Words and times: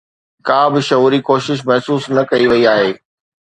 ڪابه 0.47 0.79
شعوري 0.89 1.19
ڪوشش 1.27 1.59
محسوس 1.69 2.03
نه 2.15 2.21
ڪئي 2.29 2.45
وئي 2.51 2.63
آهي 2.73 2.91